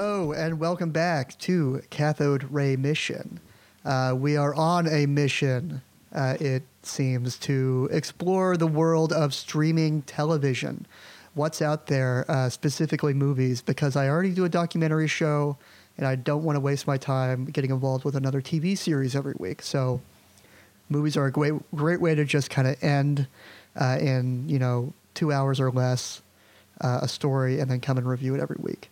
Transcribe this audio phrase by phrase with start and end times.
[0.00, 3.40] Hello, and welcome back to Cathode Ray Mission.
[3.84, 5.82] Uh, we are on a mission,
[6.14, 10.86] uh, it seems, to explore the world of streaming television.
[11.34, 15.56] What's out there, uh, specifically movies, because I already do a documentary show
[15.96, 19.34] and I don't want to waste my time getting involved with another TV series every
[19.36, 19.62] week.
[19.62, 20.00] So,
[20.88, 23.26] movies are a great, great way to just kind of end
[23.74, 26.22] uh, in, you know, two hours or less
[26.82, 28.90] uh, a story and then come and review it every week.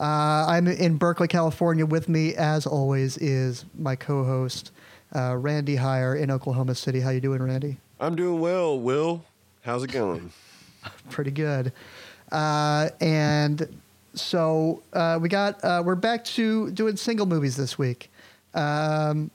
[0.00, 1.84] Uh, I'm in Berkeley, California.
[1.84, 4.72] With me, as always, is my co-host
[5.14, 7.00] uh, Randy Heyer in Oklahoma City.
[7.00, 7.76] How you doing, Randy?
[8.00, 9.22] I'm doing well, Will.
[9.60, 10.32] How's it going?
[11.10, 11.74] Pretty good.
[12.32, 13.68] Uh, and
[14.14, 18.10] so uh, we got uh, we're back to doing single movies this week.
[18.54, 19.30] Um,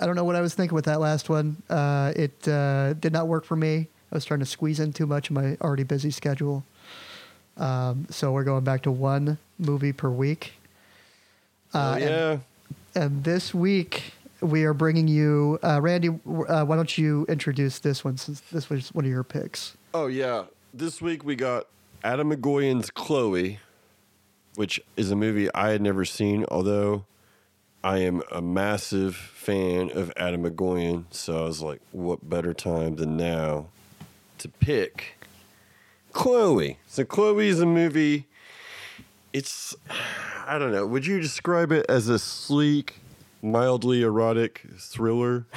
[0.00, 1.62] I don't know what I was thinking with that last one.
[1.70, 3.86] Uh, it uh, did not work for me.
[4.10, 6.64] I was trying to squeeze in too much of my already busy schedule.
[7.56, 10.52] Um, so we're going back to one movie per week.
[11.74, 12.38] Uh, and- yeah.
[12.94, 16.08] And this week we are bringing you, uh, Randy.
[16.08, 19.76] Uh, why don't you introduce this one since this was one of your picks?
[19.94, 20.44] Oh yeah.
[20.74, 21.66] This week we got
[22.04, 23.60] Atom Egoyan's Chloe,
[24.56, 27.04] which is a movie I had never seen, although
[27.84, 31.04] I am a massive fan of Atom Egoyan.
[31.10, 33.66] So I was like, what better time than now
[34.38, 35.14] to pick
[36.12, 36.78] Chloe?
[36.86, 38.26] So Chloe is a movie.
[39.32, 39.74] It's
[40.46, 40.86] I don't know.
[40.86, 43.00] Would you describe it as a sleek,
[43.40, 45.46] mildly erotic thriller?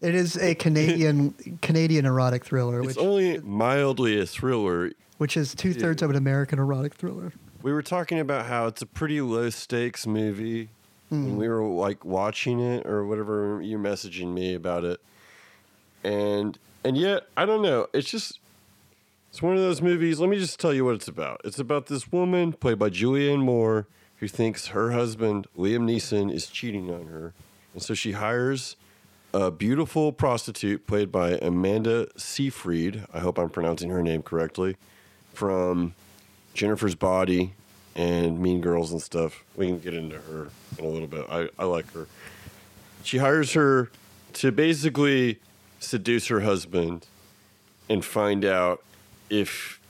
[0.00, 4.92] It is a Canadian Canadian erotic thriller, It's which only mildly a thriller.
[5.18, 7.32] which is two thirds of an American erotic thriller.
[7.62, 10.70] We were talking about how it's a pretty low stakes movie
[11.10, 11.36] when mm.
[11.36, 15.00] we were like watching it or whatever you're messaging me about it.
[16.02, 18.38] And and yet, I don't know, it's just
[19.34, 20.20] it's one of those movies.
[20.20, 21.40] Let me just tell you what it's about.
[21.42, 26.46] It's about this woman played by Julianne Moore who thinks her husband, Liam Neeson, is
[26.46, 27.32] cheating on her.
[27.72, 28.76] And so she hires
[29.32, 33.06] a beautiful prostitute played by Amanda Seyfried.
[33.12, 34.76] I hope I'm pronouncing her name correctly.
[35.32, 35.94] From
[36.54, 37.54] Jennifer's Body
[37.96, 39.42] and Mean Girls and stuff.
[39.56, 41.26] We can get into her in a little bit.
[41.28, 42.06] I, I like her.
[43.02, 43.90] She hires her
[44.34, 45.40] to basically
[45.80, 47.08] seduce her husband
[47.88, 48.84] and find out
[49.30, 49.80] if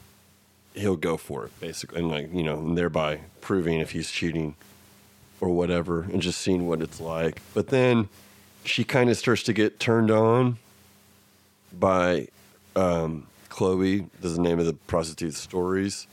[0.74, 2.00] he'll go for it, basically.
[2.00, 4.54] And, like, you know, and thereby proving if he's cheating
[5.40, 7.40] or whatever and just seeing what it's like.
[7.52, 8.08] But then
[8.64, 10.58] she kind of starts to get turned on
[11.72, 12.28] by
[12.76, 16.06] um, Chloe, this is the name of the prostitute's stories,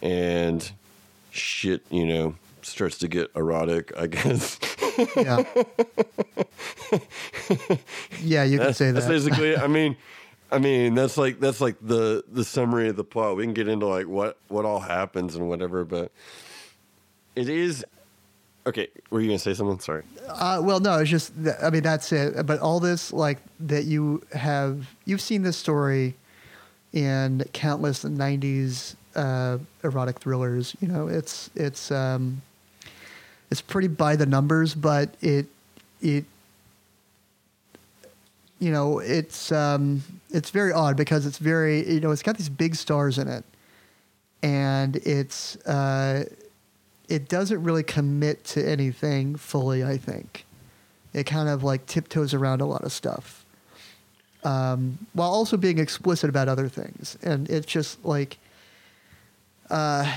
[0.00, 0.70] and
[1.30, 4.58] shit, you know, starts to get erotic, I guess.
[5.16, 5.44] Yeah,
[8.22, 8.94] yeah, you can say that.
[8.94, 9.12] That's that.
[9.12, 9.96] basically, I mean,
[10.50, 13.36] I mean, that's like that's like the the summary of the plot.
[13.36, 16.10] We can get into like what what all happens and whatever, but
[17.36, 17.84] it is
[18.66, 18.88] okay.
[19.10, 19.78] Were you gonna say something?
[19.80, 20.04] Sorry.
[20.26, 21.32] Uh, well, no, it's just
[21.62, 22.46] I mean that's it.
[22.46, 26.14] But all this like that you have you've seen this story
[26.94, 30.74] in countless '90s uh, erotic thrillers.
[30.80, 32.40] You know, it's it's um,
[33.50, 35.46] it's pretty by the numbers, but it
[36.00, 36.24] it
[38.58, 42.48] you know it's um, it's very odd because it's very you know it's got these
[42.48, 43.44] big stars in it,
[44.42, 46.24] and it's uh,
[47.08, 49.84] it doesn't really commit to anything fully.
[49.84, 50.44] I think
[51.12, 53.44] it kind of like tiptoes around a lot of stuff,
[54.44, 58.38] um, while also being explicit about other things, and it's just like,
[59.70, 60.12] uh,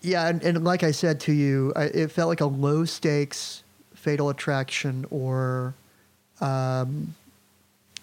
[0.00, 3.62] yeah, and, and like I said to you, I, it felt like a low stakes
[4.06, 5.74] Fatal Attraction or,
[6.40, 7.12] um,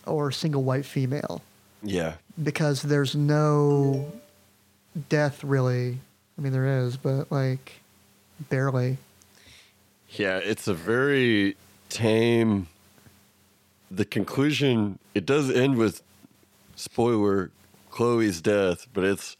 [0.06, 1.42] or single white female
[1.82, 2.16] Yeah.
[2.42, 4.12] because there's no
[5.10, 5.98] death really.
[6.38, 7.74] I mean, there is, but like
[8.50, 8.98] barely.
[10.10, 11.56] Yeah, it's a very
[11.90, 12.68] tame.
[13.92, 16.02] The conclusion it does end with
[16.76, 17.52] spoiler
[17.92, 19.38] Chloe's death, but it's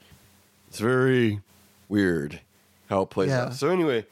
[0.70, 1.42] it's very
[1.90, 2.40] weird
[2.90, 3.46] how it plays Yeah.
[3.46, 3.54] out.
[3.56, 4.06] So anyway,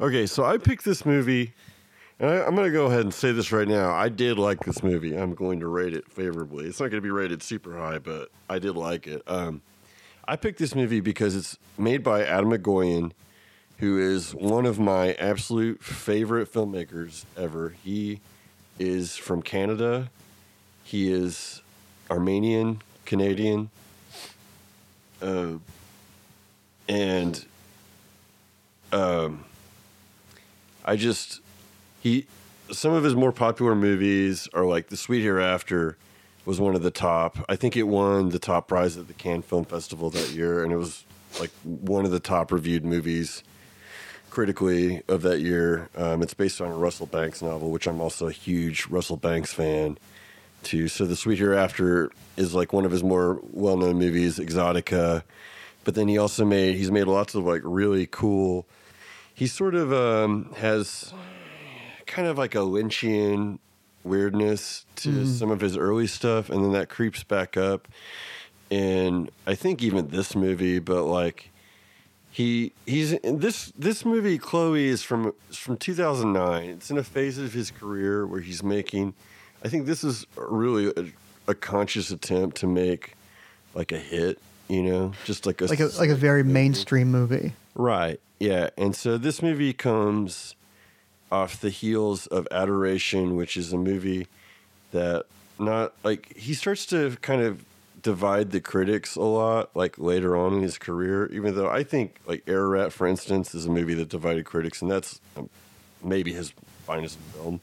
[0.00, 1.52] okay, so I picked this movie,
[2.20, 3.92] I, I'm going to go ahead and say this right now.
[3.92, 5.16] I did like this movie.
[5.16, 6.66] I'm going to rate it favorably.
[6.66, 9.22] It's not going to be rated super high, but I did like it.
[9.26, 9.62] Um,
[10.28, 13.12] I picked this movie because it's made by Atom Egoyan,
[13.78, 17.74] who is one of my absolute favorite filmmakers ever.
[17.82, 18.20] He
[18.78, 20.10] is from Canada.
[20.84, 21.62] He is
[22.10, 23.70] Armenian, Canadian.
[25.22, 25.54] Uh,
[26.86, 27.44] and
[28.92, 29.44] um,
[30.84, 31.40] I just,
[32.00, 32.26] he,
[32.72, 35.96] some of his more popular movies are like The Sweet Hereafter
[36.44, 37.38] was one of the top.
[37.48, 40.72] I think it won the top prize at the Cannes Film Festival that year, and
[40.72, 41.04] it was
[41.38, 43.44] like one of the top reviewed movies
[44.30, 45.88] critically of that year.
[45.96, 49.52] Um, it's based on a Russell Banks novel, which I'm also a huge Russell Banks
[49.52, 49.98] fan.
[50.62, 50.88] Too.
[50.88, 55.22] So the Sweet Hereafter is like one of his more well-known movies, Exotica.
[55.84, 58.66] But then he also made he's made lots of like really cool.
[59.32, 61.14] He sort of um, has
[62.10, 63.58] kind of like a Lynchian
[64.04, 65.26] weirdness to mm-hmm.
[65.26, 67.88] some of his early stuff, and then that creeps back up.
[68.70, 71.50] And I think even this movie, but like
[72.30, 76.70] he he's in this this movie Chloe is from from 2009.
[76.70, 79.14] It's in a phase of his career where he's making.
[79.64, 83.14] I think this is really a, a conscious attempt to make
[83.74, 84.38] like a hit.
[84.68, 87.54] You know, just like a Like a like a very mainstream movie.
[87.74, 88.20] Right.
[88.38, 88.70] Yeah.
[88.76, 90.54] And so this movie comes
[91.30, 94.26] off the heels of Adoration, which is a movie
[94.92, 95.26] that
[95.58, 97.64] not like he starts to kind of
[98.02, 102.16] divide the critics a lot like later on in his career even though i think
[102.26, 105.50] like ararat for instance is a movie that divided critics and that's um,
[106.02, 106.52] maybe his
[106.86, 107.60] finest film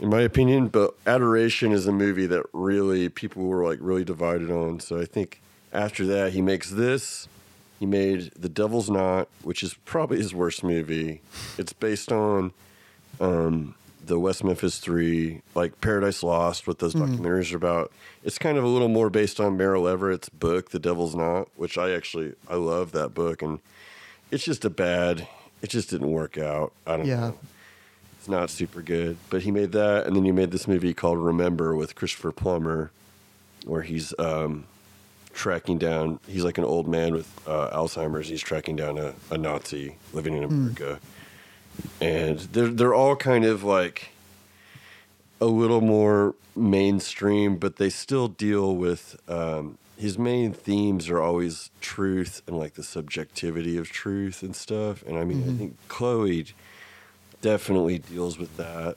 [0.00, 4.50] in my opinion but adoration is a movie that really people were like really divided
[4.50, 5.42] on so i think
[5.74, 7.28] after that he makes this
[7.84, 11.20] he made The Devil's Knot, which is probably his worst movie.
[11.58, 12.52] It's based on
[13.20, 17.92] um, the West Memphis Three, like Paradise Lost, what those documentaries are about.
[18.22, 21.76] It's kind of a little more based on Mara Leveritt's book, The Devil's Knot, which
[21.76, 23.58] I actually I love that book, and
[24.30, 25.28] it's just a bad.
[25.60, 26.72] It just didn't work out.
[26.86, 27.20] I don't Yeah.
[27.20, 27.38] know.
[28.18, 29.18] It's not super good.
[29.28, 32.90] But he made that, and then he made this movie called Remember with Christopher Plummer,
[33.66, 34.64] where he's um,
[35.34, 36.20] tracking down.
[36.26, 38.28] He's like an old man with uh, Alzheimer's.
[38.28, 41.00] He's tracking down a, a Nazi living in America,
[42.00, 44.10] and they're they're all kind of like
[45.40, 49.16] a little more mainstream, but they still deal with.
[49.28, 55.04] Um, his main themes are always truth and like the subjectivity of truth and stuff.
[55.06, 56.46] And I mean, I think Chloe
[57.40, 58.96] definitely deals with that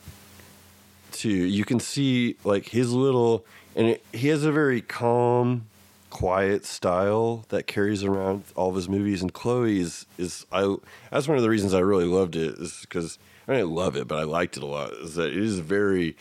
[1.12, 1.30] too.
[1.30, 3.46] You can see like his little,
[3.76, 5.68] and it, he has a very calm,
[6.10, 9.22] quiet style that carries around all of his movies.
[9.22, 10.76] And Chloe is is I.
[11.12, 14.08] That's one of the reasons I really loved it is because I didn't love it,
[14.08, 14.92] but I liked it a lot.
[14.94, 16.16] Is that it is very,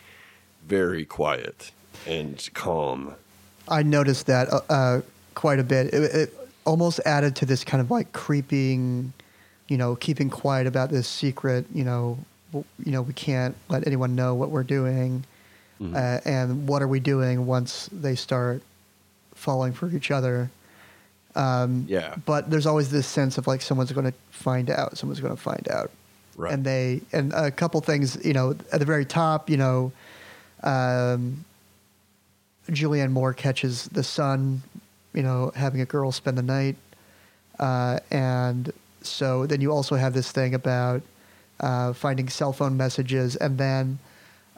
[0.65, 1.71] very quiet
[2.05, 3.15] and calm.
[3.67, 5.01] I noticed that uh, uh,
[5.35, 5.93] quite a bit.
[5.93, 6.33] It, it
[6.65, 9.13] almost added to this kind of like creeping,
[9.67, 11.65] you know, keeping quiet about this secret.
[11.73, 12.17] You know,
[12.51, 15.23] w- you know, we can't let anyone know what we're doing,
[15.79, 15.95] Mm-hmm.
[15.95, 18.63] uh, and what are we doing once they start
[19.37, 20.49] falling for each other.
[21.35, 22.15] Um, Yeah.
[22.25, 24.97] But there's always this sense of like someone's going to find out.
[24.97, 25.91] Someone's going to find out.
[26.35, 26.53] Right.
[26.53, 29.91] And they and a couple things, you know, at the very top, you know,
[30.63, 31.45] um,
[32.69, 34.61] Julianne Moore catches the son,
[35.13, 36.75] you know, having a girl spend the night,
[37.59, 41.01] uh, and so then you also have this thing about
[41.59, 43.97] uh, finding cell phone messages, and then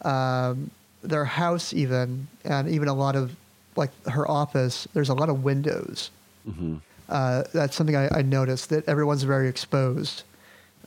[0.03, 0.71] um,
[1.01, 3.35] their house even, and even a lot of
[3.75, 4.87] like her office.
[4.93, 6.11] There's a lot of windows.
[6.45, 6.77] hmm
[7.07, 10.23] Uh, that's something I, I noticed that everyone's very exposed.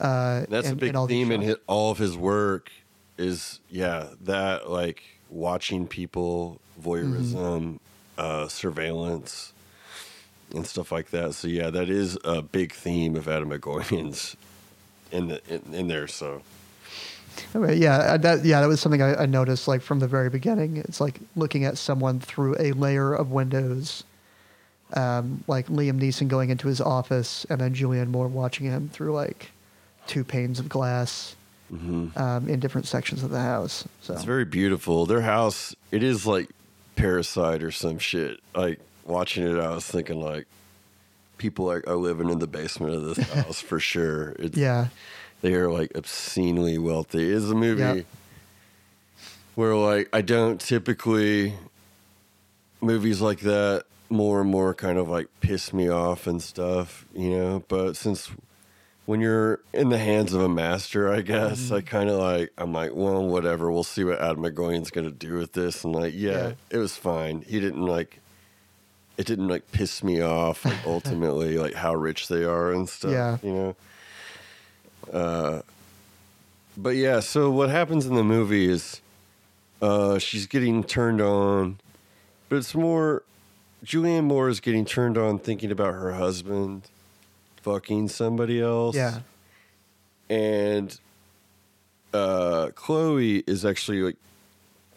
[0.00, 2.70] Uh, That's a big in theme in hit all of his work
[3.18, 7.76] is yeah that like watching people voyeurism Mm-hmm.
[8.18, 9.52] uh, surveillance
[10.54, 14.36] and stuff like that so yeah that is a big theme of Atom Egoyan's
[15.12, 16.42] in the in, in there so
[17.54, 20.30] Okay, yeah, uh, that yeah, that was something I, I noticed like from the very
[20.30, 20.76] beginning.
[20.78, 24.04] It's like looking at someone through a layer of windows,
[24.94, 29.12] um, like Liam Neeson going into his office, and then Julianne Moore watching him through
[29.12, 29.50] like
[30.06, 31.36] two panes of glass
[31.70, 33.84] um, in different sections of the house.
[34.02, 34.12] So.
[34.12, 35.06] It's very beautiful.
[35.06, 36.50] Their house it is like
[36.96, 38.40] parasite or some shit.
[38.54, 40.46] Like watching it i was thinking like
[41.42, 44.36] people are, are living in the basement of this house for sure.
[44.38, 44.88] It's yeah,
[45.42, 47.30] they are like obscenely wealthy.
[47.30, 48.06] Is a movie Yep.
[49.54, 51.54] where like I don't typically
[52.80, 57.30] movies like that more and more kind of like piss me off and stuff, you
[57.30, 57.64] know.
[57.68, 58.30] But since
[59.06, 61.74] when you're in the hands of a master, I guess mm-hmm.
[61.74, 63.70] I kind of like I'm like, well, whatever.
[63.70, 66.52] We'll see what Atom Egoyan's gonna do with this, and like, yeah, Yeah.
[66.70, 67.42] it was fine.
[67.42, 68.18] He didn't like.
[69.18, 70.64] It didn't like piss me off.
[70.64, 73.10] Like ultimately, like how rich they are and stuff.
[73.12, 73.38] Yeah.
[73.42, 73.76] you know.
[75.10, 79.00] But yeah, so what happens in the movie is
[79.82, 81.78] uh, she's getting turned on,
[82.48, 83.22] but it's more
[83.84, 86.88] Julianne Moore is getting turned on thinking about her husband
[87.62, 88.96] fucking somebody else.
[88.96, 89.20] yeah,
[90.30, 90.98] And
[92.14, 94.16] uh, Chloe is actually like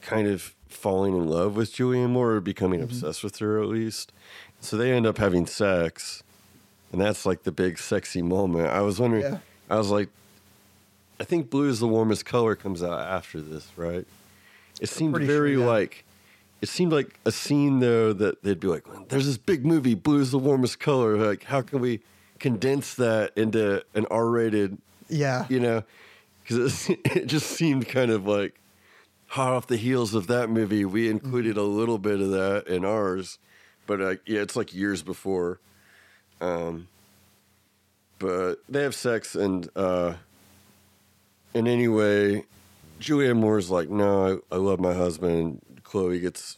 [0.01, 4.11] kind of falling in love with Julianne Moore or becoming obsessed with her at least.
[4.61, 6.23] So they end up having sex.
[6.91, 8.67] and that's like the big sexy moment.
[8.69, 9.23] I was wondering.
[9.23, 9.39] Yeah.
[9.69, 10.09] I was like,
[11.19, 14.05] I think blue is the warmest color comes out after this, right?
[14.81, 15.65] It seemed pretty sure, very yeah.
[15.65, 16.03] like.
[16.61, 20.19] It seemed like a scene though that they'd be like, "There's this big movie, blue
[20.19, 21.17] is the warmest color.
[21.17, 22.01] Like, how can we
[22.39, 25.45] condense that into an R-rated Yeah.
[25.49, 25.83] you know,
[26.43, 28.59] because it, it just seemed kind of like
[29.27, 30.85] hot off the heels of that movie.
[30.85, 33.37] We included a little bit of that in ours,
[33.87, 35.59] but uh, yeah, it's like years before.
[36.41, 36.87] Um,
[38.19, 40.13] but they have sex, and uh,
[41.53, 42.43] and anyway,
[42.99, 46.57] Julianne Moore's like, "No, I, I love my husband." And Chloe gets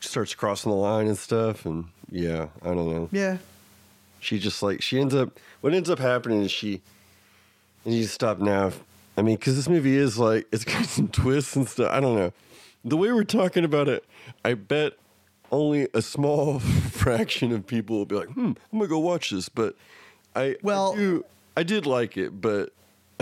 [0.00, 3.38] starts crossing the line and stuff, and yeah, I don't know Yeah.
[4.20, 6.80] she just like she ends up what ends up happening is she
[7.84, 8.72] and you stop now
[9.16, 12.14] i mean because this movie is like it's got some twists and stuff i don't
[12.16, 12.32] know
[12.84, 14.04] the way we're talking about it
[14.44, 14.92] i bet
[15.50, 16.60] only a small
[17.06, 19.74] fraction of people will be like hmm i'm gonna go watch this but
[20.34, 21.24] i Well- I, do,
[21.56, 22.72] I did like it but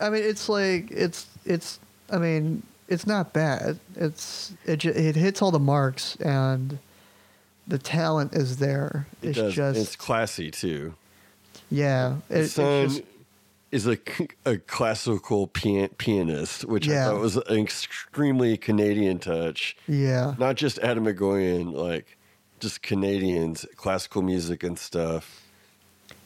[0.00, 1.78] I mean, it's like it's it's.
[2.10, 3.78] I mean, it's not bad.
[3.94, 6.78] It's it ju- it hits all the marks and
[7.68, 9.06] the talent is there.
[9.22, 10.94] it It's does just it's classy too
[11.70, 12.16] yeah.
[12.30, 13.02] It, it's son just
[13.70, 13.96] is a,
[14.44, 17.04] a classical pian- pianist which i Yeah.
[17.10, 20.34] thought was an extremely canadian touch yeah.
[20.38, 22.16] not just Atom Egoyan, like
[22.60, 25.42] just Canadians, classical music and stuff.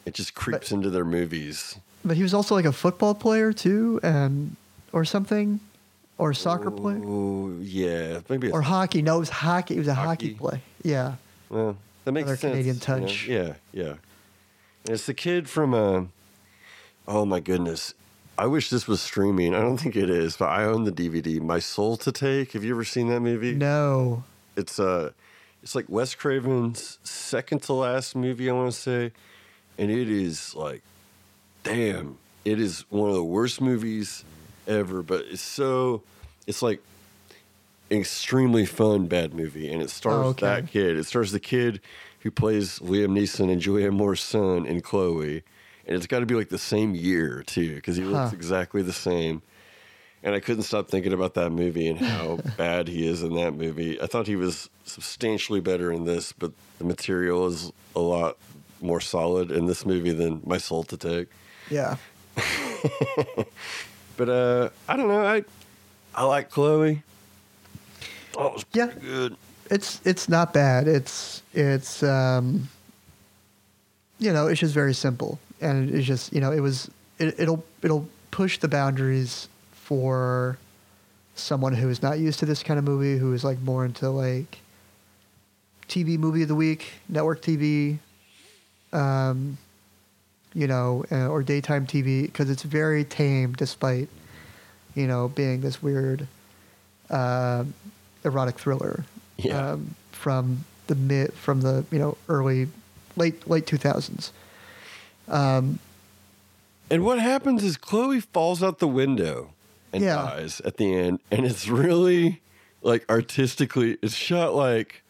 [0.05, 1.77] It just creeps into their movies.
[2.05, 4.57] But he was also like a football player too, and
[4.93, 5.61] or something,
[6.19, 8.51] or a soccer player, Oh yeah, maybe.
[8.51, 9.01] or hockey.
[9.01, 9.77] No, it was hockey.
[9.77, 10.35] It was a Hockey.
[10.35, 10.61] hockey, play.
[10.83, 11.15] Yeah.
[11.49, 12.53] well, that makes Another sense.
[12.85, 13.55] Canadian you know?
[13.73, 13.95] Yeah, yeah.
[14.93, 15.73] It's the kid from.
[15.73, 16.05] Uh,
[17.09, 17.95] oh my goodness.
[18.37, 19.55] I wish this was streaming.
[19.55, 21.41] I don't think it is, but I own the DVD.
[21.41, 22.53] My Soul to Take.
[22.53, 23.55] Have you ever seen that movie?
[23.55, 24.25] No.
[24.57, 25.13] it's uh
[25.65, 29.13] it's like Wes Craven's second to last movie, I want to say,
[29.79, 30.83] and it is like,
[31.63, 34.25] damn, it is one of the worst movies
[34.69, 35.03] ever.
[35.03, 36.03] But it's so,
[36.47, 36.83] it's like
[37.91, 40.45] extremely fun bad movie, and it stars Oh, okay.
[40.47, 40.99] that kid.
[40.99, 41.81] It stars the kid
[42.21, 45.43] who plays Liam Neeson and Julianne Moore's son and Chloe,
[45.87, 48.93] and it's got to be like the same year too, because he looks exactly the
[48.93, 49.41] same.
[50.25, 53.53] And I couldn't stop thinking about that movie and how bad he is in that
[53.55, 54.01] movie.
[54.01, 58.37] I thought he was substantially better in this, but the material is a lot
[58.81, 61.29] more solid in this movie than My Soul to Take.
[61.71, 61.97] Yeah.
[64.17, 65.27] But uh, I don't know.
[65.27, 65.43] I
[66.15, 67.03] I like Chloe.
[68.37, 68.87] Oh, it was Yeah.
[69.01, 69.37] good.
[69.71, 70.87] It's it's not bad.
[70.87, 72.69] It's it's um
[74.21, 75.41] you know, it's just very simple.
[75.61, 76.89] And it's just, you know, it was
[77.19, 79.49] it, it'll it'll push the boundaries
[79.85, 80.57] for
[81.35, 84.09] someone who is not used to this kind of movie, who is like more into
[84.09, 84.59] like
[85.89, 87.99] TV movie of the week, network TV,
[88.93, 89.59] um,
[90.55, 94.09] you know, uh, or daytime TV, because it's very tame despite,
[94.95, 96.29] you know, being this weird
[97.11, 97.65] uh,
[98.25, 99.05] erotic thriller
[99.37, 99.73] Yeah.
[99.73, 102.69] um, from the mid from the you know early
[103.17, 104.33] late late two thousands.
[105.29, 105.79] Um,
[106.91, 109.54] And what happens is Chloe falls out the window
[109.95, 110.17] and Yeah.
[110.17, 112.43] dies at the end, and it's really
[112.83, 115.01] like artistically, it's shot like.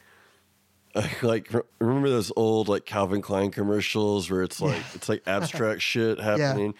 [1.23, 1.51] Like
[1.81, 6.75] remember those old like Calvin Klein commercials where it's like it's like abstract shit happening.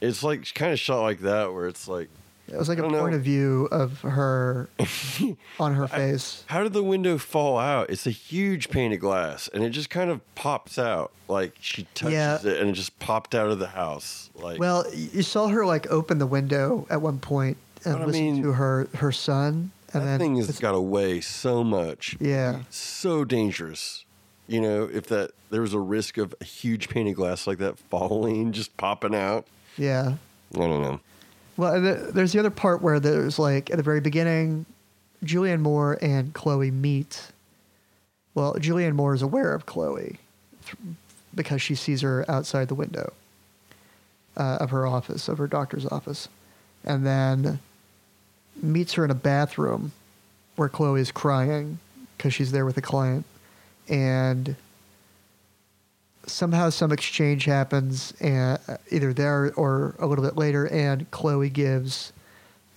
[0.00, 2.08] It's like kind of shot like that where it's like
[2.48, 3.00] it was like a don't know.
[3.00, 4.68] point of view of her
[5.60, 6.44] on her face.
[6.46, 7.90] How did the window fall out?
[7.90, 11.10] It's a huge pane of glass, and it just kind of pops out.
[11.28, 12.36] Like she touches Yeah.
[12.36, 14.30] it, and it just popped out of the house.
[14.36, 18.06] Like, Well, you saw her like open the window at one point and But I
[18.06, 22.16] listen mean, to her her son, and that thing has got weigh so much.
[22.20, 22.60] Yeah.
[22.70, 24.04] so dangerous.
[24.48, 27.58] You know, if that there was a risk of a huge pane of glass like
[27.58, 29.46] that falling, just popping out.
[29.76, 30.14] yeah.
[30.54, 31.00] I don't know.
[31.56, 34.66] Well, the- there's the other part where there's like at the very beginning,
[35.24, 37.28] Julianne Moore and Chloe meet.
[38.34, 40.18] Well, Julianne Moore is aware of Chloe
[41.34, 43.12] because she sees her outside the window
[44.36, 46.28] uh, of her office, of her doctor's office,
[46.84, 47.58] and then
[48.62, 49.92] meets her in a bathroom
[50.56, 51.78] where Chloe is crying
[52.16, 53.24] because she's there with a client,
[53.88, 54.56] and
[56.26, 61.48] somehow some exchange happens, and uh, either there or a little bit later, and Chloe
[61.50, 62.12] gives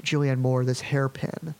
[0.04, 1.56] Julianne Moore this hairpin.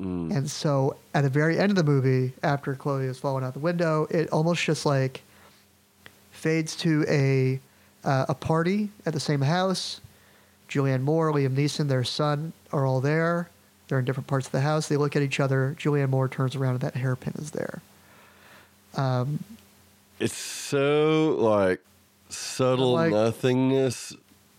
[0.00, 0.34] Mm.
[0.36, 3.60] And so at the very end of the movie, after Chloe has fallen out the
[3.60, 5.22] window, it almost just like
[6.30, 7.60] fades to a
[8.04, 10.00] uh, a party at the same house.
[10.68, 13.48] Julianne Moore, Liam Neeson, their son are all there.
[13.88, 14.88] They're in different parts of the house.
[14.88, 15.76] They look at each other.
[15.78, 17.80] Julianne Moore turns around and that hairpin is there.
[18.96, 19.40] Um,
[20.18, 21.80] it's so like
[22.28, 24.14] subtle Like- nothingness.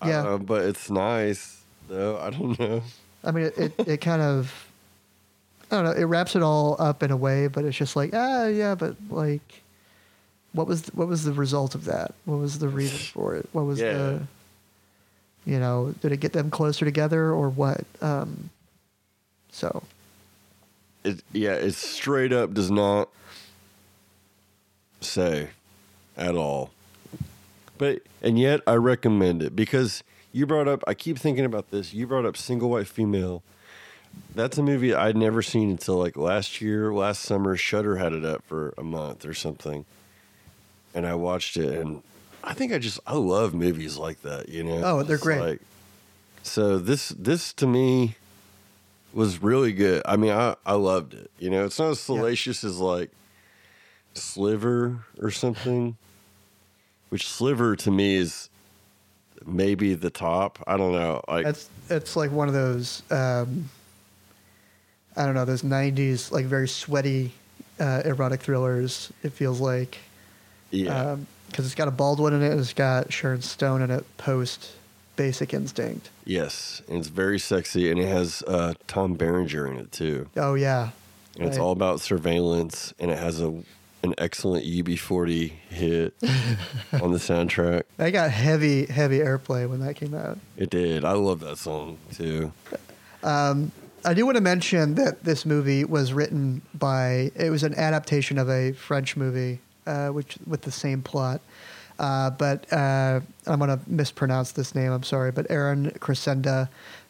[0.06, 0.22] Yeah.
[0.28, 2.18] uh, but it's nice though.
[2.20, 2.84] I don't know.
[3.24, 4.68] I mean, it, it, it kind of,
[5.72, 8.12] I don't know, it wraps it all up in a way, but it's just like,
[8.14, 9.64] ah, yeah, but like,
[10.54, 12.14] what was the, what was the result of that?
[12.26, 13.50] What was the reason for it?
[13.54, 13.94] What was Yeah.
[13.94, 14.22] the,
[15.46, 17.84] you know, did it get them closer together or what?
[18.02, 18.50] Um,
[19.52, 19.82] so
[21.04, 23.10] It yeah, it straight up does not
[25.02, 25.50] say
[26.16, 26.72] at all.
[27.78, 31.94] But and yet I recommend it because you brought up I keep thinking about this.
[31.94, 33.44] You brought up single white female.
[34.34, 37.56] That's a movie I'd never seen until like last year, last summer.
[37.56, 39.86] Shudder had it up for a month or something,
[40.96, 42.02] and I watched it, and
[42.44, 44.50] I think I just I love movies like that.
[44.50, 44.82] You know?
[44.84, 45.40] Oh, they're It's great.
[45.40, 45.62] Like,
[46.42, 48.16] so this this to me
[49.14, 50.02] was really good.
[50.06, 51.30] I mean, I I loved it.
[51.38, 53.12] You know, it's not as salacious as like
[54.18, 55.98] Sliver or something.
[57.10, 58.50] Which Sliver to me is
[59.46, 60.60] maybe the top.
[60.68, 61.22] I don't know.
[61.28, 63.70] Like That's it's like one of those um,
[65.16, 67.32] I don't know those '90s like very sweaty
[67.80, 69.12] uh, erotic thrillers.
[69.24, 69.98] It feels like
[70.72, 71.18] yeah.
[71.50, 74.74] because it's got a Baldwin in it, and it's got Sharon Stone in it post
[75.16, 76.10] Basic Instinct.
[76.26, 80.30] Yes, and it's very sexy, and it has uh, Tom Berenger in it too.
[80.36, 80.90] Oh yeah,
[81.40, 83.54] And it's all about surveillance, and it has a
[84.08, 86.14] an excellent UB40 hit
[87.02, 87.84] on the soundtrack.
[87.98, 90.38] That got heavy heavy airplay when that came out.
[90.58, 91.06] It did.
[91.06, 92.52] I love that song too.
[94.08, 97.32] I do want to mention that this movie was written by.
[97.36, 101.42] It was an adaptation of a French movie, uh, which with the same plot.
[102.00, 104.94] Uh, but uh, I'm going to mispronounce this name.
[104.94, 106.70] I'm sorry, but Erin Crescenda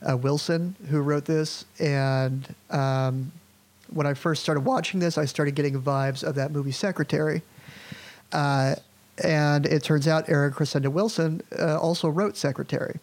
[0.10, 3.32] uh, Wilson, who wrote this, and um,
[3.94, 7.42] when I first started watching this, I started getting vibes of that movie Secretary.
[8.32, 8.76] Uh,
[9.24, 13.00] and it turns out Erin Crescenda Wilson uh, also wrote Secretary.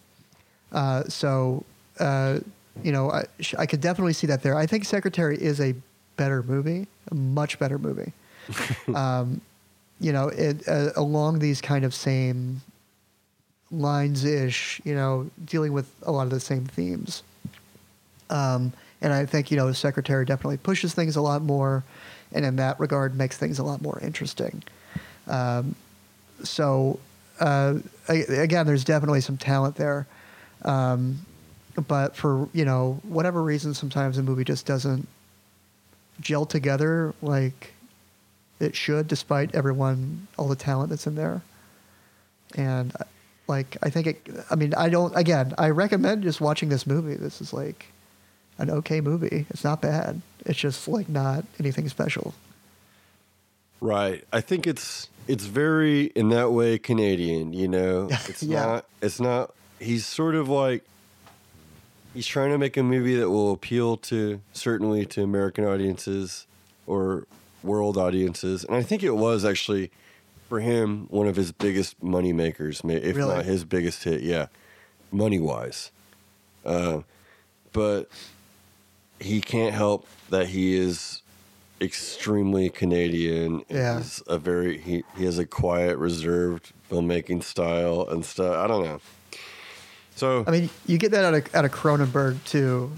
[0.71, 1.63] Uh, so,
[1.99, 2.39] uh,
[2.83, 4.57] you know, I, sh- I could definitely see that there.
[4.57, 5.75] I think Secretary is a
[6.17, 8.13] better movie, a much better movie.
[8.95, 9.41] um,
[9.99, 12.61] you know, it, uh, along these kind of same
[13.71, 17.23] lines ish, you know, dealing with a lot of the same themes.
[18.29, 18.73] Um,
[19.05, 21.83] and I think, you know, the Secretary definitely pushes things a lot more,
[22.31, 24.63] and in that regard, makes things a lot more interesting.
[25.27, 25.75] Um,
[26.43, 26.99] so,
[27.39, 27.75] uh,
[28.09, 30.07] again, there's definitely some talent there.
[30.63, 31.19] Um,
[31.87, 35.07] but for, you know, whatever reason, sometimes a movie just doesn't
[36.19, 37.73] gel together like
[38.59, 41.43] it should, despite everyone, all the talent that's in there.
[42.55, 43.03] And, uh,
[43.47, 47.13] like, I think it, I mean, I don't, again, I recommend just watching this movie.
[47.13, 47.85] This is like
[48.57, 49.45] an okay movie.
[49.49, 50.21] It's not bad.
[50.45, 52.33] It's just like not anything special.
[53.81, 54.23] Right.
[54.31, 58.09] I think it's it's very in that way Canadian, you know.
[58.29, 58.65] It's Yeah.
[58.65, 60.83] not it's not he's sort of like
[62.13, 66.47] he's trying to make a movie that will appeal to certainly to American audiences
[66.87, 67.25] or
[67.63, 68.63] world audiences.
[68.63, 69.91] And I think it was actually
[70.47, 73.35] for him one of his biggest money makers, if Really?
[73.35, 74.47] not his biggest hit, yeah.
[75.11, 75.91] Money wise.
[76.63, 77.01] Uh,
[77.73, 78.09] but
[79.19, 81.21] he can't help that he is
[81.81, 83.63] extremely Canadian.
[83.69, 83.97] Yeah.
[83.97, 88.55] He's a very he, he has a quiet, reserved filmmaking style and stuff.
[88.57, 88.99] I don't know.
[90.15, 92.91] So I mean, you get that out of, out of Cronenberg too.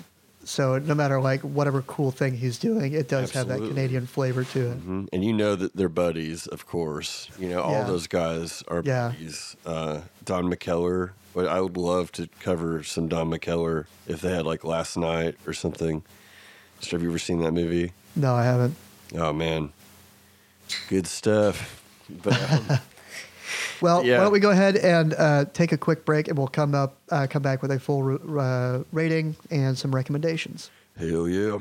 [0.43, 4.43] So no matter like whatever cool thing he's doing, it does have that Canadian flavor
[4.45, 4.87] to it.
[4.87, 5.07] Mhm.
[5.11, 7.27] and you know that they're buddies, of course.
[7.37, 7.83] You know all Yeah.
[7.83, 9.09] those guys are Yeah.
[9.09, 9.55] buddies.
[9.65, 11.11] Uh, Don McKellar.
[11.37, 15.35] But I would love to cover some Don McKellar if they had like last night
[15.45, 16.01] or something.
[16.89, 17.91] Have you ever seen that movie?
[18.15, 18.75] No, I haven't.
[19.13, 19.71] Oh man,
[20.89, 21.79] good stuff.
[22.09, 22.79] But um,
[23.81, 24.17] Well, Yeah.
[24.17, 26.97] why don't we go ahead and uh, take a quick break, and we'll come up,
[27.11, 30.71] uh, come back with a full uh, rating and some recommendations.
[30.97, 31.59] hell yeah.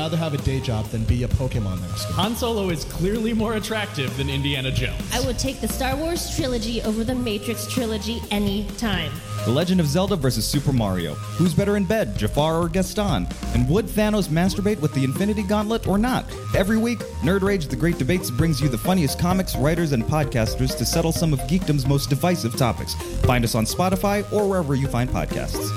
[0.00, 2.10] Rather have a day job than be a Pokemon master.
[2.14, 4.98] Han Solo is clearly more attractive than Indiana Jones.
[5.12, 9.12] I would take the Star Wars trilogy over the Matrix trilogy any time.
[9.44, 11.12] The Legend of Zelda versus Super Mario.
[11.36, 13.28] Who's better in bed, Jafar or Gaston?
[13.52, 16.24] And would Thanos masturbate with the Infinity Gauntlet or not?
[16.56, 20.78] Every week, Nerd Rage The Great Debates brings you the funniest comics, writers, and podcasters
[20.78, 22.94] to settle some of geekdom's most divisive topics.
[23.26, 25.68] Find us on Spotify or wherever you find podcasts.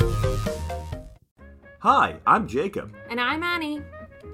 [1.79, 2.95] Hi, I'm Jacob.
[3.09, 3.81] And I'm Annie.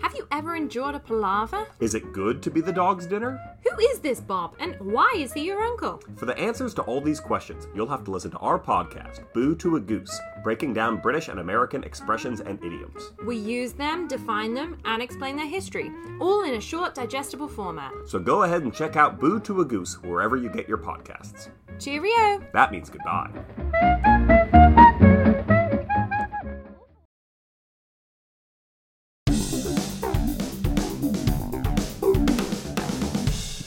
[0.02, 1.68] Have you ever endured a palaver?
[1.80, 3.40] Is it good to be the dog's dinner?
[3.70, 6.02] Who is this Bob, and why is he your uncle?
[6.16, 9.56] For the answers to all these questions, you'll have to listen to our podcast, Boo
[9.56, 13.12] to a Goose, breaking down British and American expressions and idioms.
[13.26, 17.92] We use them, define them, and explain their history, all in a short, digestible format.
[18.06, 21.50] So go ahead and check out Boo to a Goose wherever you get your podcasts.
[21.78, 22.42] Cheerio!
[22.54, 24.38] That means goodbye.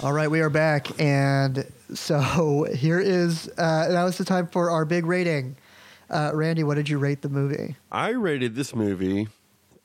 [0.03, 4.71] All right, we are back, and so here is uh, now is the time for
[4.71, 5.57] our big rating.
[6.11, 7.77] Uh, Randy, what did you rate the movie?
[7.91, 9.29] I rated this movie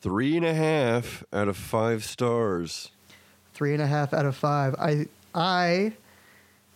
[0.01, 2.89] three and a half out of five stars.
[3.53, 4.73] Three and a half out of five.
[4.79, 5.93] I I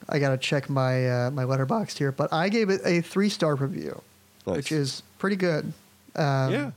[0.08, 3.56] I gotta check my uh, my Letterboxd here, but I gave it a three star
[3.56, 4.02] review,
[4.46, 4.58] Nice.
[4.58, 5.74] which is pretty good.
[6.16, 6.72] Um, yeah.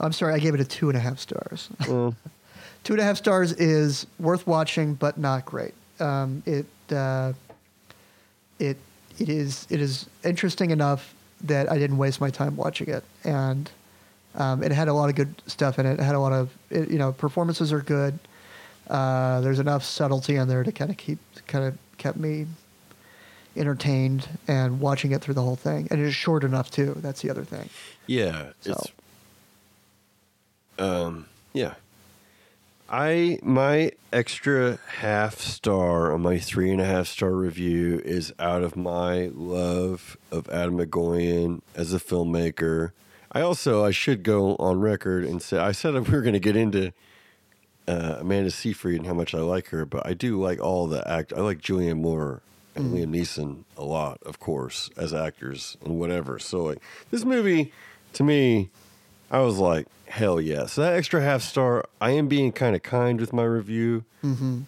[0.00, 1.68] I'm sorry, I gave it a two and a half stars.
[1.86, 2.14] Well,
[2.84, 5.74] two and a half stars is worth watching, but not great.
[6.00, 7.32] Um, it uh,
[8.58, 8.76] it
[9.18, 13.70] it is it is interesting enough that I didn't waste my time watching it, and
[14.34, 15.94] um, it had a lot of good stuff in it.
[15.98, 18.18] It had a lot of it, you know performances are good.
[18.88, 22.46] Uh, there's enough subtlety in there to kind of keep kind of kept me
[23.56, 26.92] entertained and watching it through the whole thing, and it is short enough too.
[26.96, 27.68] That's the other thing.
[28.06, 28.50] yeah.
[28.60, 28.92] So- It's
[30.78, 31.74] um yeah.
[32.88, 38.62] I my extra half star on my three and a half star review is out
[38.62, 42.92] of my love of Atom Egoyan as a filmmaker.
[43.32, 46.40] I also I should go on record and say I said we were going to
[46.40, 46.92] get into
[47.88, 51.06] uh, Amanda Seyfried and how much I like her, but I do like all the
[51.10, 51.32] act.
[51.32, 52.42] I like Julianne Moore
[52.74, 56.38] and Liam Neeson a lot, of course, as actors and whatever.
[56.38, 56.78] So like
[57.10, 57.72] this movie,
[58.14, 58.70] to me,
[59.30, 60.72] I was like, hell yes.
[60.74, 64.04] So that extra half star, I am being kind of kind with my review,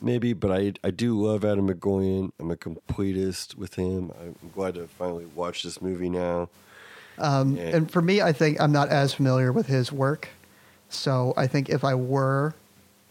[0.02, 2.32] maybe, but I I do love Atom Egoyan.
[2.38, 4.12] I'm a completist with him.
[4.20, 6.48] I'm glad to finally watch this movie now.
[7.18, 7.76] Um, Yeah.
[7.76, 10.28] And for me, I think I'm not as familiar with his work,
[10.90, 12.54] so I think if I were,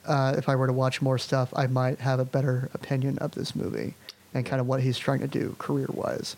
[0.06, 3.32] uh, if I were to watch more stuff, I might have a better opinion of
[3.32, 3.96] this movie
[4.34, 6.36] and kind of what he's trying to do career wise.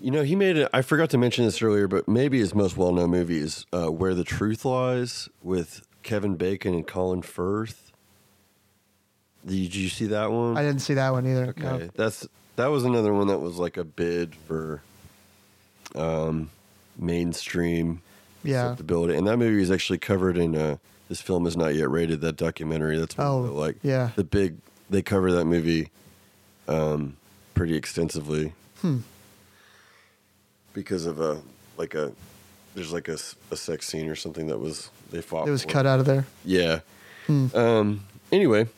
[0.00, 0.68] You know, he made it.
[0.72, 3.90] I forgot to mention this earlier, but maybe his most well known movie is uh,
[3.90, 7.92] Where the Truth Lies with Kevin Bacon and Colin Firth.
[9.46, 10.56] Did you see that one?
[10.56, 11.46] I didn't see that one either.
[11.50, 11.88] Okay, no.
[11.94, 14.82] that's that was another one that was like a bid for
[15.94, 16.50] um,
[16.98, 18.02] mainstream
[18.42, 18.64] Yeah.
[18.72, 20.76] acceptability, and that movie is actually covered in uh,
[21.08, 22.20] this film is not yet rated.
[22.20, 22.98] That documentary.
[22.98, 24.10] That's Oh, the, like yeah.
[24.16, 24.56] the big.
[24.90, 25.90] They cover that movie
[26.68, 27.16] um,
[27.54, 28.98] pretty extensively Hmm.
[30.76, 31.40] Because of a
[31.78, 32.12] like a
[32.76, 33.16] there's like a,
[33.50, 35.48] a sex scene or something that was they fought.
[35.48, 35.70] It was for.
[35.70, 36.26] cut out of there.
[36.44, 36.80] Yeah.
[37.26, 37.46] Hmm.
[37.56, 38.04] Um.
[38.30, 38.68] Anyway.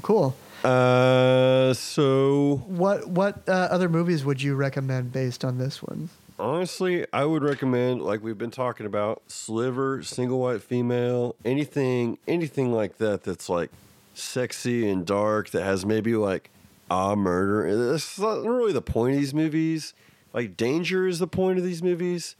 [0.00, 0.34] Cool.
[0.64, 1.74] Uh.
[1.74, 6.08] So What what uh, other movies would you recommend based on this one?
[6.38, 12.72] Honestly, I would recommend, like we've been talking about, Sliver, single white female, anything, anything
[12.72, 13.22] like that.
[13.22, 13.70] That's like
[14.14, 15.50] sexy and dark.
[15.50, 16.50] That has maybe like
[16.90, 17.90] a murder.
[17.92, 19.94] That's not really the point of these movies.
[20.32, 22.36] Like danger is the point of these movies,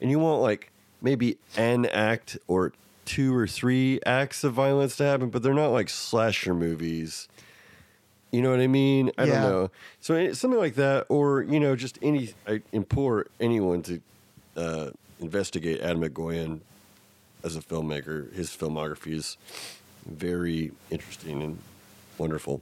[0.00, 2.72] and you want like maybe an act or
[3.04, 7.28] two or three acts of violence to happen, but they're not like slasher movies.
[8.30, 9.10] You know what I mean?
[9.18, 9.32] I Yeah.
[9.32, 9.70] don't know.
[10.00, 12.34] So eh, something like that, or you know, just any.
[12.46, 14.00] I implore anyone to
[14.56, 16.60] uh, investigate Atom Egoyan
[17.44, 18.32] as a filmmaker.
[18.32, 19.36] His filmography is
[20.06, 21.58] very interesting and
[22.18, 22.60] wonderful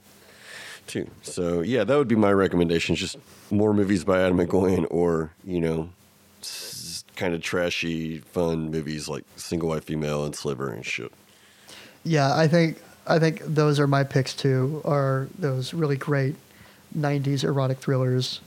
[0.87, 1.09] too.
[1.21, 2.95] So yeah, that would be my recommendation.
[2.95, 3.17] Just
[3.49, 5.89] more movies by Atom Egoyan, or you know,
[7.15, 11.11] kind of trashy, fun movies like Single White Female and Sliver and shit.
[12.03, 14.81] Yeah, I think I think those are my picks too.
[14.85, 16.35] Are those really great
[16.97, 18.41] '90s erotic thrillers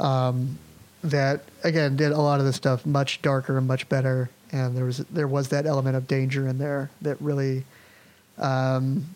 [0.00, 0.58] um,
[1.02, 4.84] that again did a lot of the stuff much darker and much better, and there
[4.84, 7.64] was there was that element of danger in there that really,
[8.38, 9.06] um,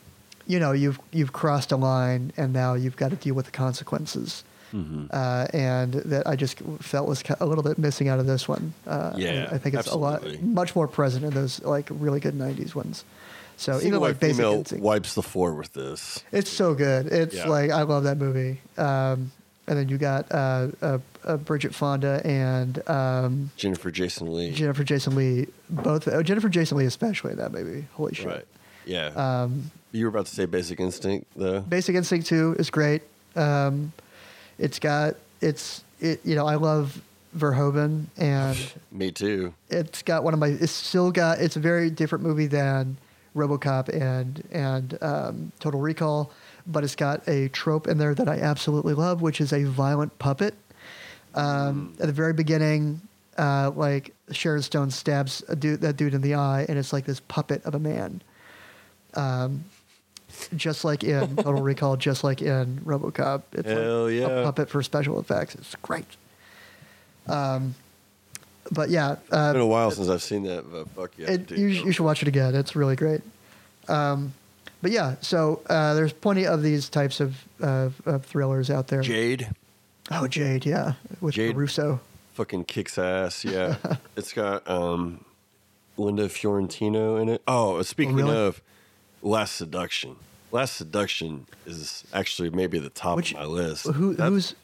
[0.51, 3.53] you know, you've you've crossed a line and now you've got to deal with the
[3.53, 4.45] consequences.
[4.73, 8.73] Uh, and that I just felt was a little bit missing out of this one.
[8.87, 12.35] Uh, Yeah, I think it's a lot much more present in those like really good
[12.39, 13.05] '90s ones.
[13.57, 16.23] So even like Basic Instinct, wipes the floor with this.
[16.33, 17.07] it's so good.
[17.07, 17.49] It's Yeah.
[17.49, 18.61] like I love that movie.
[18.79, 19.33] Um,
[19.67, 24.53] and then you got uh, uh, uh, Bridget Fonda and um, Jennifer Jason Lee.
[24.53, 25.47] Jennifer Jason Lee.
[25.69, 27.87] Both uh, Jennifer Jason Lee especially in that movie.
[27.95, 28.27] Holy shit!
[28.27, 28.45] Right.
[28.87, 29.07] Yeah.
[29.09, 31.61] Um, you were about to say Basic Instinct, though.
[31.61, 33.03] Basic Instinct Two is great.
[33.37, 33.93] Um,
[34.59, 36.21] it's got it's it.
[36.25, 37.01] You know I love
[37.37, 38.57] Verhoeven and
[38.93, 39.55] Me too.
[39.69, 40.49] it's got one of my.
[40.49, 41.41] It's still got.
[41.41, 42.97] It's a very different movie than
[43.37, 46.31] RoboCop and and um, Total Recall,
[46.67, 50.19] but it's got a trope in there that I absolutely love, which is a violent
[50.19, 50.55] puppet.
[51.35, 53.01] Um, At the very beginning,
[53.39, 57.05] uh, like Sharon Stone stabs a dude, that dude in the eye, and it's like
[57.05, 58.21] this puppet of a man.
[59.15, 59.65] Um,
[60.57, 64.27] just like in Total Recall, just like in RoboCop, it's Hell like yeah.
[64.29, 65.55] a puppet for special effects.
[65.55, 66.07] It's great.
[67.27, 67.75] Um,
[68.71, 71.33] but yeah, uh, It's been a while since I've seen that, but fuck yeah.
[71.33, 71.59] it, dude.
[71.59, 72.55] you, you should watch it again.
[72.55, 73.21] It's really great.
[73.89, 74.35] Um,
[74.83, 79.03] but yeah, so uh, there's plenty of these types of, of, of thrillers out there.
[79.03, 79.49] Jade
[80.11, 81.57] Oh, Jade, yeah, with Jade.
[81.57, 82.01] Russo.
[82.35, 83.45] fucking kicks ass.
[83.45, 83.77] Yeah,
[84.17, 85.25] it's got um,
[85.97, 87.43] Linda Fiorentino in it.
[87.47, 88.37] Oh, speaking really?
[88.37, 88.61] of
[89.23, 90.17] Last Seduction,
[90.53, 93.87] Last Seduction is actually maybe the top Which- of my list.
[93.87, 94.55] Who, who's?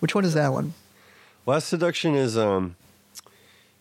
[0.00, 0.74] Which one is that one?
[1.46, 2.76] Last Seduction is um,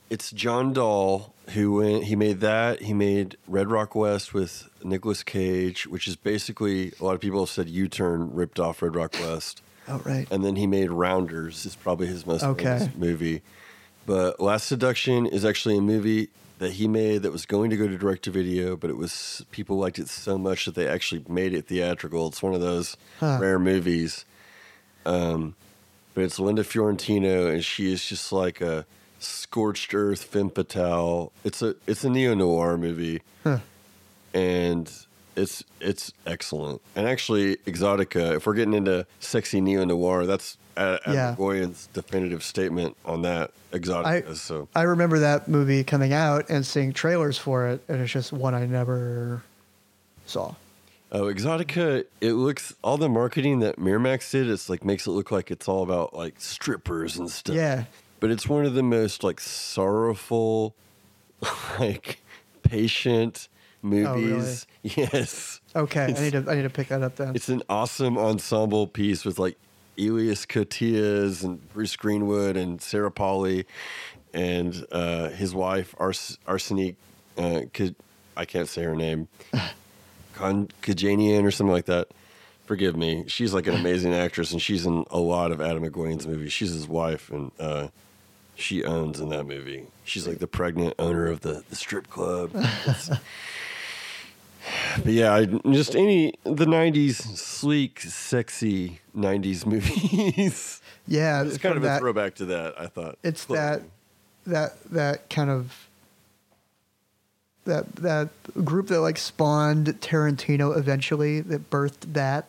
[0.09, 2.05] it's John Dahl who went.
[2.05, 2.81] He made that.
[2.81, 7.39] He made Red Rock West with Nicolas Cage, which is basically a lot of people
[7.41, 9.61] have said U Turn ripped off Red Rock West.
[9.87, 10.27] Oh, right.
[10.29, 11.65] and then he made Rounders.
[11.65, 12.63] Is probably his most Okay.
[12.79, 13.41] famous movie.
[14.05, 17.87] But Last Seduction is actually a movie that he made that was going to go
[17.87, 21.23] to direct to video, but it was people liked it so much that they actually
[21.27, 22.27] made it theatrical.
[22.27, 23.37] It's one of those Huh.
[23.41, 24.25] rare movies.
[25.05, 25.55] Um,
[26.13, 28.85] but it's Linda Fiorentino, and she is just like a
[29.19, 31.31] scorched earth femme fatale.
[31.43, 33.59] It's a it's a neo noir movie Huh.
[34.33, 34.91] and
[35.39, 36.81] it's it's excellent.
[36.95, 41.35] And actually, Exotica, if we're getting into sexy neo noir, that's Ad- Adam Yeah.
[41.37, 43.51] Goyan's definitive statement on that.
[43.71, 44.35] Exotica.
[44.35, 48.33] so I remember that movie coming out and seeing trailers for it, and it's just
[48.33, 49.43] one I never
[50.25, 50.55] saw.
[51.11, 54.49] oh, Exotica, it looks all the marketing that Miramax did.
[54.49, 57.55] It's like makes it look like it's all about like strippers and stuff.
[57.55, 57.83] Yeah.
[58.19, 60.73] but it's one of the most like sorrowful,
[61.79, 62.19] like
[62.63, 63.47] patient
[63.81, 64.65] movies.
[64.81, 65.59] Yes.
[65.75, 67.35] Okay, I need to I need to pick that up then.
[67.35, 69.57] It's an awesome ensemble piece with like
[69.97, 73.65] Elias Koteas and Bruce Greenwood and Sarah Polley
[74.33, 76.95] and uh, his wife Ars- Arsenic.
[77.37, 77.93] Uh, K-
[78.37, 79.27] I can't say her name.
[80.33, 82.07] Kon- Kajanian or something like that.
[82.65, 83.25] Forgive me.
[83.27, 86.53] She's like an amazing actress, and she's in a lot of Atom Egoyan's movies.
[86.53, 87.87] She's his wife, and uh,
[88.55, 89.87] she owns in that movie.
[90.05, 92.51] She's like the pregnant owner of the, the strip club.
[94.97, 100.81] But yeah, I, just any the '90s sleek, sexy '90s movies.
[101.07, 102.79] yeah, it's kind of a throwback to that.
[102.79, 103.81] I thought It's that
[104.45, 105.87] that that kind of
[107.65, 108.29] that that
[108.65, 112.45] group that like spawned Tarantino eventually that birthed that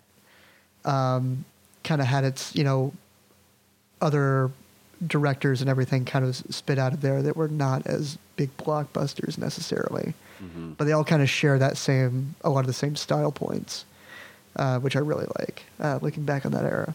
[0.84, 1.44] um,
[1.84, 2.92] kind of had its you know
[4.00, 4.50] other
[5.06, 9.38] directors and everything kind of spit out of there that were not as big blockbusters
[9.38, 10.14] necessarily,
[10.78, 13.84] but they all kind of share that same a lot of the same style points,
[14.56, 15.64] uh, which I really like.
[15.78, 16.94] Uh, looking back on that era.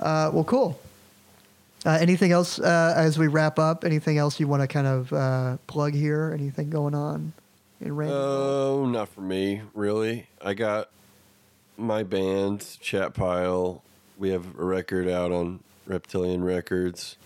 [0.00, 0.80] Uh, well, cool.
[1.84, 3.84] Uh, anything else uh, as we wrap up?
[3.84, 6.32] Anything else you want to kind of uh, plug here?
[6.32, 7.32] Anything going on
[7.80, 8.18] in Random?
[8.18, 10.26] Oh, not for me, really.
[10.40, 10.90] I got
[11.76, 13.82] my band, Chat Pile.
[14.16, 15.60] We have a record out on
[15.92, 17.16] Reptilian Records.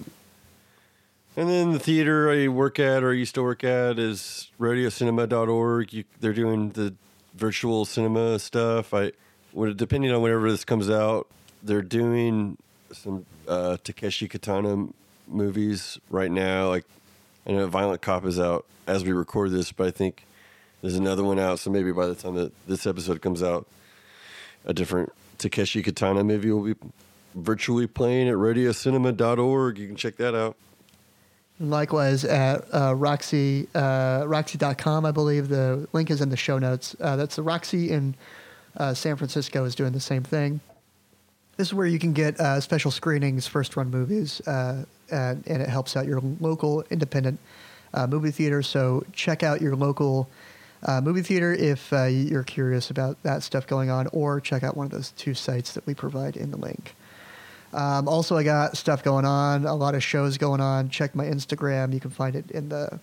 [1.36, 5.92] And then the theater I work at or I used to work at is rodeocinema.org.
[5.92, 6.94] You, they're doing the
[7.34, 8.94] virtual cinema stuff.
[8.94, 9.12] I
[9.74, 11.26] depending on whenever this comes out,
[11.62, 12.58] they're doing
[12.92, 14.92] some uh, Takeshi Kitano
[15.26, 16.68] movies right now.
[16.68, 16.84] Like
[17.46, 20.24] I know Violent Cop is out as we record this, but I think
[20.80, 21.58] there's another one out.
[21.58, 23.66] So maybe by the time that this episode comes out,
[24.64, 26.74] a different Takeshi Kitano movie will be
[27.36, 29.78] virtually playing at rodeocinema.org.
[29.78, 30.56] You can check that out.
[31.58, 36.94] Likewise, at uh, Roxie, uh, Roxie.com, I believe the link is in the show notes.
[37.00, 38.14] Uh, that's the Roxie in
[38.76, 40.60] uh, San Francisco is doing the same thing.
[41.56, 45.62] This is where you can get uh, special screenings, first run movies, uh, and, and
[45.62, 47.38] it helps out your local independent
[47.94, 48.62] uh, movie theater.
[48.62, 50.28] So check out your local
[51.02, 54.92] movie theater if you're curious about that stuff going on, or check out one of
[54.92, 56.94] those two sites that we provide in the link.
[57.76, 60.88] Um, also, I got stuff going on, a lot of shows going on.
[60.88, 62.98] Check my Instagram; you can find it in the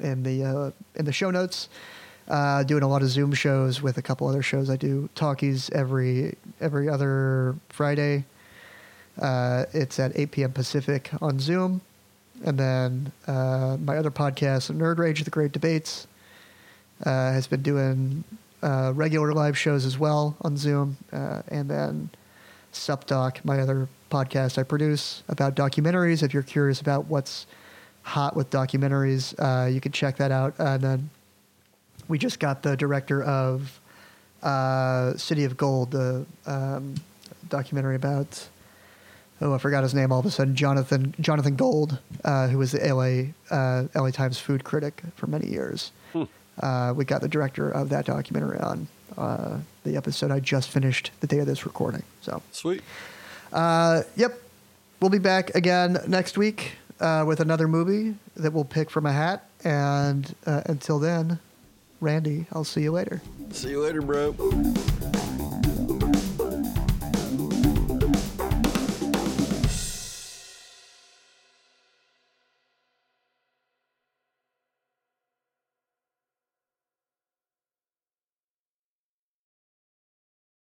[0.00, 1.68] in the uh, in the show notes.
[2.26, 4.70] Uh, doing a lot of Zoom shows with a couple other shows.
[4.70, 8.24] I do talkies every every other Friday.
[9.20, 10.52] Uh, it's at 8 p.m.
[10.52, 11.82] Pacific on Zoom,
[12.46, 16.06] and then uh, my other podcast, Nerd Rage: The Great Debates,
[17.04, 18.24] uh, has been doing
[18.62, 22.08] uh, regular live shows as well on Zoom, and then
[22.74, 26.22] Supdoc, my other podcast I produce about documentaries.
[26.22, 27.46] If you're curious about what's
[28.02, 30.54] hot with documentaries, uh, you can check that out.
[30.58, 31.10] And then
[32.08, 33.80] we just got the director of
[34.42, 36.94] uh, City of Gold, the um,
[37.48, 38.48] documentary about.
[39.40, 40.54] Oh, I forgot his name all of a sudden.
[40.54, 45.48] Jonathan Jonathan Gold, uh, who was the LA uh, LA Times food critic for many
[45.48, 45.90] years.
[46.60, 51.10] Uh, we got the director of that documentary on uh, the episode I just finished
[51.20, 52.02] the day of this recording.
[52.22, 52.82] So, Sweet.
[53.52, 54.40] uh, yep,
[55.00, 59.12] we'll be back again next week uh, with another movie that we'll pick from a
[59.12, 59.48] hat.
[59.64, 61.38] And uh, until then,
[62.00, 63.22] Randy, I'll see you later.
[63.50, 64.34] See you later, bro.